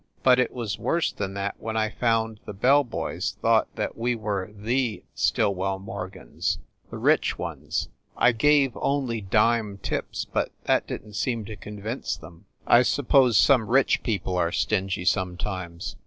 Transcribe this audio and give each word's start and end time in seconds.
But 0.23 0.39
it 0.39 0.51
was 0.51 0.79
worse 0.79 1.11
than 1.11 1.35
that 1.35 1.57
when 1.59 1.77
I 1.77 1.91
found 1.91 2.39
the 2.45 2.55
bell 2.55 2.83
boys 2.83 3.37
thought 3.39 3.67
that 3.75 3.95
we 3.95 4.15
were 4.15 4.49
the 4.51 5.03
Stillwell 5.13 5.77
Morgans 5.77 6.57
the 6.89 6.97
rich 6.97 7.37
ones. 7.37 7.87
I 8.17 8.31
gave 8.31 8.75
only 8.77 9.21
dime 9.21 9.77
tips, 9.77 10.25
but 10.25 10.51
that 10.63 10.87
didn 10.87 11.09
t 11.09 11.13
seem 11.13 11.45
to 11.45 11.55
convince 11.55 12.17
them. 12.17 12.45
I 12.65 12.81
suppose 12.81 13.37
some 13.37 13.67
rich 13.67 14.01
people 14.01 14.35
are 14.37 14.51
stingy 14.51 15.05
sometimes. 15.05 15.95